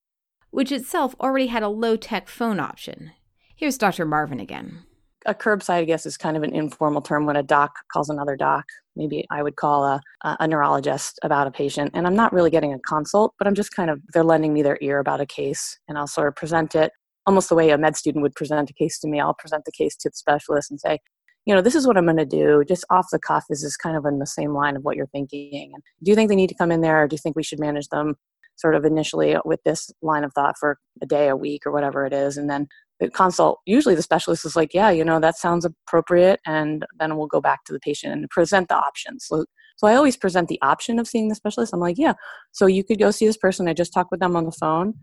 which 0.50 0.72
itself 0.72 1.14
already 1.20 1.46
had 1.46 1.62
a 1.62 1.68
low 1.68 1.96
tech 1.96 2.28
phone 2.28 2.60
option. 2.60 3.12
Here's 3.56 3.78
Dr. 3.78 4.04
Marvin 4.04 4.40
again. 4.40 4.84
A 5.26 5.34
curbside, 5.34 5.74
I 5.74 5.84
guess, 5.84 6.06
is 6.06 6.16
kind 6.16 6.36
of 6.36 6.42
an 6.42 6.54
informal 6.54 7.02
term 7.02 7.26
when 7.26 7.36
a 7.36 7.42
doc 7.42 7.74
calls 7.92 8.08
another 8.08 8.36
doc. 8.36 8.64
Maybe 8.96 9.26
I 9.30 9.42
would 9.42 9.56
call 9.56 9.84
a, 9.84 10.00
a 10.22 10.48
neurologist 10.48 11.18
about 11.22 11.46
a 11.46 11.50
patient, 11.50 11.90
and 11.94 12.06
I'm 12.06 12.16
not 12.16 12.32
really 12.32 12.50
getting 12.50 12.72
a 12.72 12.78
consult, 12.78 13.34
but 13.38 13.46
I'm 13.46 13.54
just 13.54 13.74
kind 13.74 13.90
of, 13.90 14.00
they're 14.14 14.24
lending 14.24 14.54
me 14.54 14.62
their 14.62 14.78
ear 14.80 14.98
about 14.98 15.20
a 15.20 15.26
case, 15.26 15.78
and 15.88 15.98
I'll 15.98 16.06
sort 16.06 16.28
of 16.28 16.36
present 16.36 16.74
it 16.74 16.92
almost 17.26 17.50
the 17.50 17.54
way 17.54 17.70
a 17.70 17.76
med 17.76 17.96
student 17.96 18.22
would 18.22 18.34
present 18.34 18.70
a 18.70 18.72
case 18.72 18.98
to 19.00 19.08
me. 19.08 19.20
I'll 19.20 19.34
present 19.34 19.64
the 19.66 19.72
case 19.72 19.94
to 19.96 20.08
the 20.08 20.16
specialist 20.16 20.70
and 20.70 20.80
say, 20.80 20.98
you 21.44 21.54
know, 21.54 21.60
this 21.60 21.74
is 21.74 21.86
what 21.86 21.98
I'm 21.98 22.06
going 22.06 22.16
to 22.16 22.24
do. 22.24 22.64
Just 22.66 22.84
off 22.90 23.08
the 23.12 23.18
cuff, 23.18 23.44
this 23.48 23.62
is 23.62 23.76
kind 23.76 23.96
of 23.96 24.06
in 24.06 24.20
the 24.20 24.26
same 24.26 24.54
line 24.54 24.74
of 24.74 24.84
what 24.84 24.96
you're 24.96 25.06
thinking? 25.08 25.70
And 25.74 25.82
do 26.02 26.10
you 26.10 26.14
think 26.14 26.30
they 26.30 26.36
need 26.36 26.48
to 26.48 26.54
come 26.54 26.72
in 26.72 26.80
there, 26.80 27.02
or 27.02 27.08
do 27.08 27.14
you 27.14 27.18
think 27.18 27.36
we 27.36 27.42
should 27.42 27.60
manage 27.60 27.88
them 27.88 28.16
sort 28.56 28.74
of 28.74 28.84
initially 28.84 29.36
with 29.44 29.62
this 29.64 29.90
line 30.02 30.24
of 30.24 30.32
thought 30.32 30.56
for 30.58 30.78
a 31.02 31.06
day, 31.06 31.28
a 31.28 31.36
week, 31.36 31.66
or 31.66 31.72
whatever 31.72 32.06
it 32.06 32.12
is, 32.14 32.36
and 32.36 32.48
then 32.48 32.62
the 32.62 32.89
consult 33.08 33.60
usually 33.64 33.94
the 33.94 34.02
specialist 34.02 34.44
is 34.44 34.56
like 34.56 34.74
yeah 34.74 34.90
you 34.90 35.04
know 35.04 35.18
that 35.18 35.36
sounds 35.36 35.64
appropriate 35.64 36.40
and 36.46 36.84
then 36.98 37.16
we'll 37.16 37.26
go 37.26 37.40
back 37.40 37.64
to 37.64 37.72
the 37.72 37.80
patient 37.80 38.12
and 38.12 38.28
present 38.30 38.68
the 38.68 38.76
options. 38.76 39.26
So, 39.26 39.44
so 39.76 39.86
i 39.86 39.94
always 39.94 40.16
present 40.16 40.48
the 40.48 40.60
option 40.60 40.98
of 40.98 41.08
seeing 41.08 41.28
the 41.28 41.34
specialist. 41.34 41.72
I'm 41.72 41.80
like 41.80 41.98
yeah 41.98 42.14
so 42.52 42.66
you 42.66 42.84
could 42.84 42.98
go 42.98 43.10
see 43.10 43.26
this 43.26 43.36
person. 43.36 43.68
I 43.68 43.72
just 43.72 43.92
talked 43.92 44.10
with 44.10 44.20
them 44.20 44.36
on 44.36 44.44
the 44.44 44.52
phone. 44.52 44.94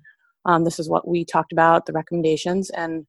Um, 0.45 0.63
this 0.63 0.79
is 0.79 0.89
what 0.89 1.07
we 1.07 1.25
talked 1.25 1.51
about 1.51 1.85
the 1.85 1.93
recommendations 1.93 2.69
and 2.69 3.05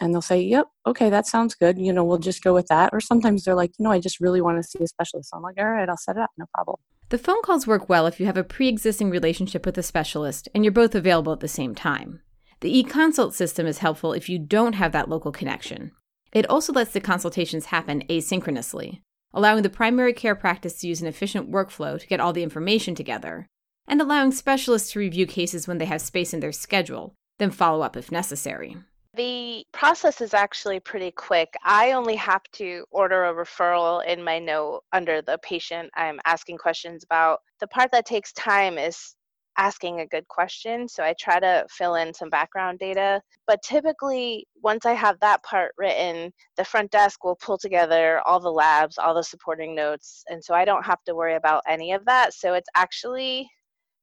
and 0.00 0.14
they'll 0.14 0.22
say 0.22 0.40
yep 0.40 0.66
okay 0.86 1.10
that 1.10 1.26
sounds 1.26 1.54
good. 1.54 1.78
You 1.78 1.92
know 1.92 2.04
we'll 2.04 2.18
just 2.18 2.44
go 2.44 2.54
with 2.54 2.68
that. 2.68 2.90
Or 2.92 3.00
sometimes 3.00 3.44
they're 3.44 3.54
like 3.54 3.72
you 3.78 3.84
know 3.84 3.90
i 3.90 3.98
just 3.98 4.20
really 4.20 4.40
want 4.40 4.62
to 4.62 4.68
see 4.68 4.82
a 4.82 4.86
specialist. 4.86 5.30
I'm 5.34 5.42
like 5.42 5.58
all 5.58 5.68
right 5.68 5.88
i'll 5.88 5.96
set 5.96 6.16
it 6.16 6.22
up 6.22 6.30
no 6.38 6.46
problem. 6.54 6.76
The 7.08 7.18
phone 7.18 7.42
calls 7.42 7.66
work 7.66 7.88
well 7.88 8.06
if 8.06 8.20
you 8.20 8.26
have 8.26 8.36
a 8.36 8.44
pre-existing 8.44 9.10
relationship 9.10 9.66
with 9.66 9.76
a 9.76 9.82
specialist 9.82 10.48
and 10.54 10.64
you're 10.64 10.70
both 10.70 10.94
available 10.94 11.32
at 11.32 11.40
the 11.40 11.48
same 11.48 11.74
time 11.74 12.20
the 12.60 12.78
e-consult 12.78 13.34
system 13.34 13.66
is 13.66 13.78
helpful 13.78 14.12
if 14.12 14.28
you 14.28 14.38
don't 14.38 14.74
have 14.74 14.92
that 14.92 15.08
local 15.08 15.32
connection. 15.32 15.92
It 16.32 16.48
also 16.48 16.72
lets 16.72 16.92
the 16.92 17.00
consultations 17.00 17.66
happen 17.66 18.04
asynchronously, 18.08 19.00
allowing 19.32 19.62
the 19.62 19.70
primary 19.70 20.12
care 20.12 20.34
practice 20.34 20.78
to 20.80 20.86
use 20.86 21.00
an 21.00 21.08
efficient 21.08 21.50
workflow 21.50 21.98
to 21.98 22.06
get 22.06 22.20
all 22.20 22.32
the 22.32 22.42
information 22.42 22.94
together, 22.94 23.46
and 23.88 24.00
allowing 24.00 24.32
specialists 24.32 24.92
to 24.92 24.98
review 24.98 25.26
cases 25.26 25.66
when 25.66 25.78
they 25.78 25.86
have 25.86 26.00
space 26.00 26.32
in 26.32 26.40
their 26.40 26.52
schedule, 26.52 27.14
then 27.38 27.50
follow 27.50 27.82
up 27.82 27.96
if 27.96 28.12
necessary. 28.12 28.76
The 29.14 29.64
process 29.72 30.20
is 30.20 30.34
actually 30.34 30.78
pretty 30.78 31.10
quick. 31.10 31.54
I 31.64 31.92
only 31.92 32.14
have 32.14 32.44
to 32.52 32.84
order 32.92 33.24
a 33.24 33.34
referral 33.34 34.06
in 34.06 34.22
my 34.22 34.38
note 34.38 34.82
under 34.92 35.20
the 35.20 35.38
patient 35.42 35.90
I'm 35.96 36.20
asking 36.24 36.58
questions 36.58 37.02
about. 37.02 37.40
The 37.58 37.66
part 37.66 37.90
that 37.90 38.06
takes 38.06 38.32
time 38.32 38.78
is 38.78 39.16
asking 39.60 40.00
a 40.00 40.06
good 40.06 40.26
question. 40.28 40.88
So 40.88 41.04
I 41.04 41.14
try 41.20 41.38
to 41.38 41.66
fill 41.70 41.96
in 41.96 42.14
some 42.14 42.30
background 42.30 42.78
data. 42.78 43.20
But 43.46 43.62
typically, 43.62 44.46
once 44.62 44.86
I 44.86 44.94
have 44.94 45.20
that 45.20 45.42
part 45.42 45.72
written, 45.76 46.32
the 46.56 46.64
front 46.64 46.90
desk 46.90 47.22
will 47.22 47.36
pull 47.36 47.58
together 47.58 48.22
all 48.24 48.40
the 48.40 48.50
labs, 48.50 48.96
all 48.96 49.14
the 49.14 49.22
supporting 49.22 49.74
notes. 49.74 50.24
And 50.28 50.42
so 50.42 50.54
I 50.54 50.64
don't 50.64 50.86
have 50.86 51.02
to 51.04 51.14
worry 51.14 51.34
about 51.34 51.62
any 51.68 51.92
of 51.92 52.06
that. 52.06 52.32
So 52.32 52.54
it's 52.54 52.70
actually 52.74 53.48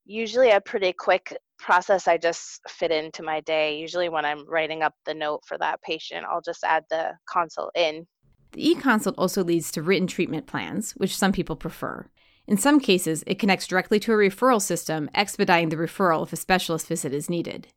usually 0.05 0.51
a 0.51 0.61
pretty 0.61 0.93
quick 0.93 1.35
process 1.57 2.07
I 2.07 2.17
just 2.17 2.61
fit 2.69 2.91
into 2.91 3.23
my 3.23 3.41
day. 3.41 3.79
Usually, 3.79 4.09
when 4.09 4.25
I'm 4.25 4.47
writing 4.47 4.83
up 4.83 4.93
the 5.07 5.15
note 5.15 5.41
for 5.47 5.57
that 5.57 5.81
patient, 5.81 6.23
I'll 6.29 6.41
just 6.41 6.63
add 6.63 6.83
the 6.91 7.13
consult 7.27 7.71
in. 7.75 8.05
The 8.51 8.69
e 8.69 8.75
consult 8.75 9.15
also 9.17 9.43
leads 9.43 9.71
to 9.71 9.81
written 9.81 10.05
treatment 10.05 10.45
plans, 10.45 10.91
which 10.91 11.17
some 11.17 11.31
people 11.31 11.55
prefer. 11.55 12.05
In 12.47 12.57
some 12.57 12.79
cases, 12.79 13.25
it 13.27 13.39
connects 13.39 13.67
directly 13.67 13.99
to 13.99 14.13
a 14.13 14.15
referral 14.15 14.61
system, 14.61 15.09
expediting 15.13 15.67
the 15.69 15.75
referral 15.75 16.23
if 16.23 16.31
a 16.31 16.37
specialist 16.37 16.87
visit 16.87 17.13
is 17.13 17.29
needed. 17.29 17.67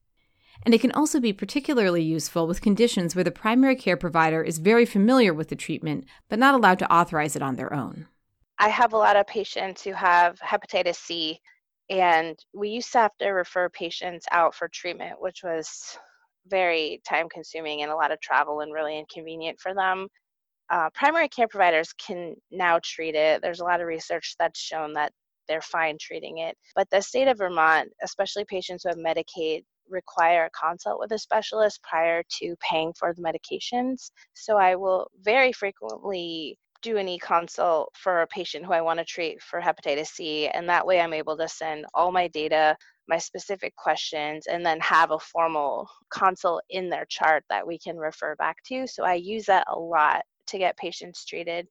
And 0.65 0.73
it 0.73 0.81
can 0.81 0.93
also 0.93 1.21
be 1.21 1.33
particularly 1.33 2.03
useful 2.03 2.47
with 2.47 2.61
conditions 2.61 3.15
where 3.17 3.25
the 3.25 3.31
primary 3.33 3.75
care 3.75 3.97
provider 3.97 4.43
is 4.43 4.59
very 4.59 4.85
familiar 4.85 5.35
with 5.35 5.49
the 5.49 5.57
treatment 5.57 6.05
but 6.29 6.39
not 6.39 6.55
allowed 6.55 6.79
to 6.81 6.93
authorize 6.93 7.35
it 7.35 7.43
on 7.43 7.57
their 7.57 7.73
own. 7.73 8.07
I 8.59 8.69
have 8.69 8.93
a 8.93 8.99
lot 8.99 9.17
of 9.17 9.27
patients 9.27 9.83
who 9.83 9.93
have 9.93 10.39
hepatitis 10.39 10.97
C, 10.97 11.41
and 11.89 12.39
we 12.53 12.69
used 12.69 12.93
to 12.93 12.99
have 12.99 13.17
to 13.19 13.29
refer 13.29 13.71
patients 13.71 14.27
out 14.31 14.55
for 14.55 14.69
treatment, 14.69 15.15
which 15.19 15.43
was 15.43 15.99
very 16.47 17.01
time 17.09 17.29
consuming 17.29 17.83
and 17.83 17.91
a 17.91 17.97
lot 17.97 18.13
of 18.13 18.21
travel 18.21 18.61
and 18.61 18.73
really 18.73 18.99
inconvenient 18.99 19.59
for 19.59 19.75
them 19.75 20.09
uh, 20.71 20.89
primary 20.95 21.29
care 21.29 21.49
providers 21.49 21.93
can 21.95 22.35
now 22.51 22.79
treat 22.83 23.15
it. 23.15 23.43
There's 23.43 23.61
a 23.61 23.65
lot 23.65 23.81
of 23.81 23.87
research 23.87 24.37
that's 24.39 24.61
shown 24.61 24.93
that 24.95 25.13
they're 25.49 25.61
fine 25.61 25.99
treating 26.01 26.39
it. 26.39 26.57
But 26.77 26.89
the 26.91 27.03
state 27.03 27.27
of 27.29 27.39
Vermont, 27.39 27.91
especially 28.05 28.45
patients 28.45 28.85
who 28.85 28.91
have 28.91 28.99
Medicaid, 28.99 29.63
require 29.89 30.45
a 30.45 30.51
consult 30.51 31.01
with 31.01 31.11
a 31.13 31.19
specialist 31.19 31.83
prior 31.83 32.23
to 32.39 32.55
paying 32.61 32.93
for 32.97 33.13
the 33.13 33.23
medications. 33.23 34.13
So 34.35 34.57
I 34.57 34.77
will 34.77 35.09
very 35.21 35.53
frequently 35.53 36.57
do 36.83 36.97
an 36.97 37.09
e-consult 37.09 37.91
for 37.95 38.23
a 38.23 38.27
patient 38.29 38.65
who 38.65 38.73
I 38.73 38.81
want 38.81 39.01
to 39.01 39.05
treat 39.05 39.43
for 39.43 39.61
hepatitis 39.61 40.07
C 40.07 40.49
and 40.49 40.69
that 40.69 40.87
way 40.87 41.01
I'm 41.01 41.13
able 41.13 41.37
to 41.37 41.49
send 41.49 41.85
all 41.93 42.11
my 42.11 42.29
data, 42.29 42.77
my 43.09 43.19
specific 43.19 43.75
questions 43.77 44.47
and 44.47 44.65
then 44.65 44.81
have 44.81 45.11
a 45.11 45.19
formal 45.19 45.89
consult 46.11 46.63
in 46.71 46.89
their 46.89 47.05
chart 47.07 47.45
that 47.51 47.67
we 47.67 47.79
can 47.79 47.99
refer 47.99 48.35
back 48.37 48.57
to. 48.69 48.87
So 48.87 49.05
I 49.05 49.15
use 49.15 49.45
that 49.47 49.67
a 49.69 49.79
lot 49.79 50.23
to 50.51 50.59
get 50.59 50.77
patients 50.77 51.25
treated. 51.25 51.69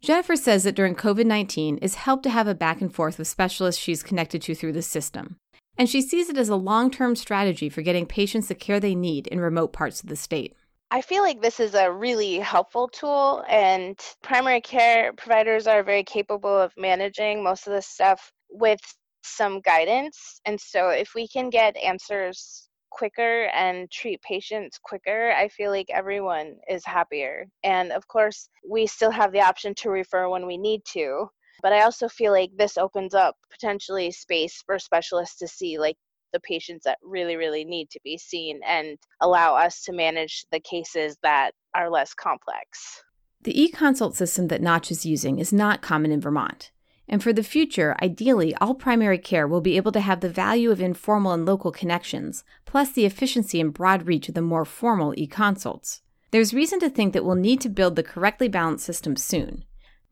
Jennifer 0.00 0.36
says 0.36 0.64
that 0.64 0.74
during 0.74 0.94
COVID 0.94 1.26
19 1.26 1.78
it's 1.82 1.94
helped 1.94 2.22
to 2.22 2.30
have 2.30 2.46
a 2.46 2.54
back 2.54 2.80
and 2.80 2.94
forth 2.94 3.18
with 3.18 3.28
specialists 3.28 3.80
she's 3.80 4.02
connected 4.02 4.40
to 4.42 4.54
through 4.54 4.72
the 4.72 4.82
system. 4.82 5.36
And 5.76 5.88
she 5.88 6.02
sees 6.02 6.28
it 6.28 6.36
as 6.36 6.48
a 6.48 6.56
long 6.56 6.90
term 6.90 7.16
strategy 7.16 7.68
for 7.68 7.82
getting 7.82 8.06
patients 8.06 8.48
the 8.48 8.54
care 8.54 8.80
they 8.80 8.94
need 8.94 9.26
in 9.26 9.40
remote 9.40 9.72
parts 9.72 10.02
of 10.02 10.08
the 10.08 10.16
state. 10.16 10.54
I 10.90 11.02
feel 11.02 11.22
like 11.22 11.40
this 11.40 11.60
is 11.60 11.74
a 11.74 11.92
really 11.92 12.38
helpful 12.38 12.88
tool, 12.88 13.44
and 13.48 13.96
primary 14.22 14.60
care 14.60 15.12
providers 15.12 15.68
are 15.68 15.84
very 15.84 16.02
capable 16.02 16.54
of 16.54 16.72
managing 16.76 17.44
most 17.44 17.68
of 17.68 17.72
this 17.72 17.86
stuff 17.86 18.32
with 18.50 18.80
some 19.22 19.60
guidance. 19.60 20.40
And 20.44 20.60
so, 20.60 20.88
if 20.88 21.14
we 21.14 21.28
can 21.28 21.48
get 21.48 21.76
answers 21.76 22.68
quicker 22.90 23.44
and 23.54 23.90
treat 23.90 24.20
patients 24.22 24.78
quicker, 24.82 25.32
I 25.32 25.48
feel 25.48 25.70
like 25.70 25.90
everyone 25.90 26.56
is 26.68 26.84
happier. 26.84 27.46
And 27.64 27.92
of 27.92 28.06
course, 28.08 28.48
we 28.68 28.86
still 28.86 29.10
have 29.10 29.32
the 29.32 29.40
option 29.40 29.74
to 29.76 29.90
refer 29.90 30.28
when 30.28 30.46
we 30.46 30.58
need 30.58 30.82
to. 30.92 31.28
But 31.62 31.72
I 31.72 31.82
also 31.82 32.08
feel 32.08 32.32
like 32.32 32.50
this 32.56 32.78
opens 32.78 33.14
up 33.14 33.36
potentially 33.50 34.10
space 34.10 34.62
for 34.66 34.78
specialists 34.78 35.38
to 35.38 35.48
see 35.48 35.78
like 35.78 35.96
the 36.32 36.40
patients 36.40 36.84
that 36.84 36.98
really, 37.02 37.36
really 37.36 37.64
need 37.64 37.90
to 37.90 38.00
be 38.04 38.16
seen 38.16 38.60
and 38.66 38.98
allow 39.20 39.54
us 39.56 39.82
to 39.82 39.92
manage 39.92 40.44
the 40.52 40.60
cases 40.60 41.16
that 41.22 41.52
are 41.74 41.90
less 41.90 42.14
complex. 42.14 43.02
The 43.42 43.60
e 43.60 43.68
consult 43.68 44.16
system 44.16 44.48
that 44.48 44.62
Notch 44.62 44.90
is 44.90 45.06
using 45.06 45.38
is 45.38 45.52
not 45.52 45.82
common 45.82 46.12
in 46.12 46.20
Vermont. 46.20 46.72
And 47.10 47.20
for 47.20 47.32
the 47.32 47.42
future, 47.42 47.96
ideally, 48.00 48.54
all 48.60 48.72
primary 48.72 49.18
care 49.18 49.48
will 49.48 49.60
be 49.60 49.76
able 49.76 49.90
to 49.92 50.00
have 50.00 50.20
the 50.20 50.28
value 50.28 50.70
of 50.70 50.80
informal 50.80 51.32
and 51.32 51.44
local 51.44 51.72
connections, 51.72 52.44
plus 52.64 52.92
the 52.92 53.04
efficiency 53.04 53.60
and 53.60 53.74
broad 53.74 54.06
reach 54.06 54.28
of 54.28 54.36
the 54.36 54.40
more 54.40 54.64
formal 54.64 55.12
e 55.16 55.26
consults. 55.26 56.02
There's 56.30 56.54
reason 56.54 56.78
to 56.78 56.88
think 56.88 57.12
that 57.12 57.24
we'll 57.24 57.34
need 57.34 57.60
to 57.62 57.68
build 57.68 57.96
the 57.96 58.04
correctly 58.04 58.46
balanced 58.46 58.86
system 58.86 59.16
soon. 59.16 59.64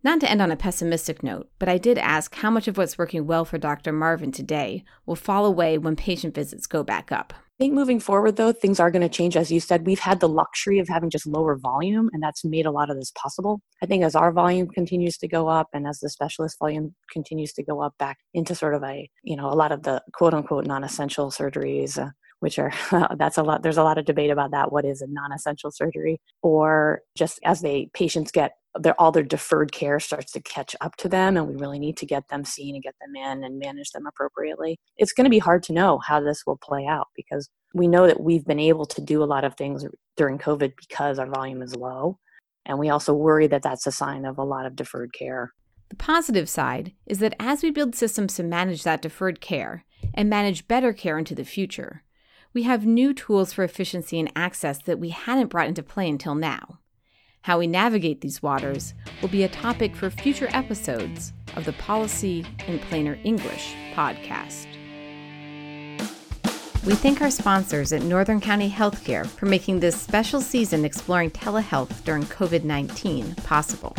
Not 0.02 0.18
to 0.20 0.30
end 0.30 0.42
on 0.42 0.50
a 0.50 0.56
pessimistic 0.56 1.22
note, 1.22 1.48
but 1.60 1.68
I 1.68 1.78
did 1.78 1.98
ask 1.98 2.34
how 2.34 2.50
much 2.50 2.66
of 2.66 2.76
what's 2.76 2.98
working 2.98 3.28
well 3.28 3.44
for 3.44 3.58
Dr. 3.58 3.92
Marvin 3.92 4.32
today 4.32 4.84
will 5.06 5.14
fall 5.14 5.46
away 5.46 5.78
when 5.78 5.94
patient 5.94 6.34
visits 6.34 6.66
go 6.66 6.82
back 6.82 7.12
up. 7.12 7.32
I 7.58 7.64
think 7.64 7.74
moving 7.74 7.98
forward, 7.98 8.36
though, 8.36 8.52
things 8.52 8.78
are 8.78 8.88
going 8.88 9.02
to 9.02 9.08
change. 9.08 9.36
As 9.36 9.50
you 9.50 9.58
said, 9.58 9.84
we've 9.84 9.98
had 9.98 10.20
the 10.20 10.28
luxury 10.28 10.78
of 10.78 10.86
having 10.86 11.10
just 11.10 11.26
lower 11.26 11.56
volume, 11.56 12.08
and 12.12 12.22
that's 12.22 12.44
made 12.44 12.66
a 12.66 12.70
lot 12.70 12.88
of 12.88 12.96
this 12.96 13.10
possible. 13.20 13.60
I 13.82 13.86
think 13.86 14.04
as 14.04 14.14
our 14.14 14.30
volume 14.30 14.68
continues 14.68 15.16
to 15.18 15.26
go 15.26 15.48
up 15.48 15.66
and 15.72 15.84
as 15.84 15.98
the 15.98 16.08
specialist 16.08 16.56
volume 16.60 16.94
continues 17.12 17.52
to 17.54 17.64
go 17.64 17.82
up 17.82 17.94
back 17.98 18.18
into 18.32 18.54
sort 18.54 18.76
of 18.76 18.84
a, 18.84 19.10
you 19.24 19.34
know, 19.34 19.50
a 19.50 19.58
lot 19.58 19.72
of 19.72 19.82
the 19.82 20.00
quote 20.12 20.34
unquote 20.34 20.66
non 20.66 20.84
essential 20.84 21.32
surgeries, 21.32 21.98
uh, 21.98 22.10
which 22.40 22.58
are, 22.58 22.72
that's 23.16 23.38
a 23.38 23.42
lot, 23.42 23.62
there's 23.62 23.78
a 23.78 23.82
lot 23.82 23.98
of 23.98 24.04
debate 24.04 24.30
about 24.30 24.50
that. 24.52 24.72
What 24.72 24.84
is 24.84 25.02
a 25.02 25.06
non 25.08 25.32
essential 25.32 25.70
surgery? 25.70 26.20
Or 26.42 27.02
just 27.16 27.40
as 27.44 27.60
they, 27.60 27.90
patients 27.94 28.30
get 28.30 28.52
their 28.78 29.00
all 29.00 29.12
their 29.12 29.22
deferred 29.22 29.72
care 29.72 30.00
starts 30.00 30.32
to 30.32 30.40
catch 30.40 30.76
up 30.80 30.96
to 30.96 31.08
them 31.08 31.36
and 31.36 31.48
we 31.48 31.56
really 31.56 31.78
need 31.78 31.96
to 31.96 32.06
get 32.06 32.28
them 32.28 32.44
seen 32.44 32.74
and 32.74 32.82
get 32.82 32.94
them 33.00 33.16
in 33.16 33.44
and 33.44 33.58
manage 33.58 33.90
them 33.90 34.06
appropriately 34.06 34.78
it's 34.96 35.12
going 35.12 35.24
to 35.24 35.30
be 35.30 35.38
hard 35.38 35.62
to 35.62 35.72
know 35.72 35.98
how 35.98 36.20
this 36.20 36.44
will 36.46 36.58
play 36.58 36.86
out 36.86 37.08
because 37.16 37.48
we 37.74 37.88
know 37.88 38.06
that 38.06 38.20
we've 38.20 38.44
been 38.44 38.60
able 38.60 38.86
to 38.86 39.00
do 39.00 39.22
a 39.22 39.26
lot 39.26 39.44
of 39.44 39.54
things 39.54 39.84
during 40.16 40.38
covid 40.38 40.72
because 40.76 41.18
our 41.18 41.26
volume 41.26 41.62
is 41.62 41.74
low 41.74 42.18
and 42.66 42.78
we 42.78 42.90
also 42.90 43.14
worry 43.14 43.46
that 43.46 43.62
that's 43.62 43.86
a 43.86 43.92
sign 43.92 44.24
of 44.24 44.38
a 44.38 44.44
lot 44.44 44.66
of 44.66 44.76
deferred 44.76 45.12
care 45.12 45.52
the 45.88 45.96
positive 45.96 46.48
side 46.48 46.92
is 47.06 47.18
that 47.18 47.34
as 47.40 47.62
we 47.62 47.70
build 47.70 47.94
systems 47.94 48.34
to 48.34 48.42
manage 48.42 48.82
that 48.82 49.02
deferred 49.02 49.40
care 49.40 49.84
and 50.14 50.28
manage 50.28 50.68
better 50.68 50.92
care 50.92 51.18
into 51.18 51.34
the 51.34 51.44
future 51.44 52.04
we 52.52 52.62
have 52.64 52.86
new 52.86 53.12
tools 53.14 53.52
for 53.52 53.64
efficiency 53.64 54.18
and 54.18 54.32
access 54.34 54.82
that 54.82 54.98
we 54.98 55.10
hadn't 55.10 55.48
brought 55.48 55.68
into 55.68 55.82
play 55.82 56.08
until 56.08 56.34
now 56.34 56.78
how 57.48 57.58
we 57.58 57.66
navigate 57.66 58.20
these 58.20 58.42
waters 58.42 58.92
will 59.22 59.30
be 59.30 59.42
a 59.42 59.48
topic 59.48 59.96
for 59.96 60.10
future 60.10 60.48
episodes 60.52 61.32
of 61.56 61.64
the 61.64 61.72
Policy 61.72 62.44
in 62.66 62.78
Plainer 62.78 63.18
English 63.24 63.74
podcast. 63.94 64.66
We 66.84 66.94
thank 66.94 67.22
our 67.22 67.30
sponsors 67.30 67.92
at 67.92 68.02
Northern 68.02 68.40
County 68.40 68.70
Healthcare 68.70 69.26
for 69.26 69.46
making 69.46 69.80
this 69.80 69.98
special 69.98 70.42
season 70.42 70.84
exploring 70.84 71.30
telehealth 71.30 72.04
during 72.04 72.24
COVID 72.24 72.64
19 72.64 73.34
possible. 73.36 73.94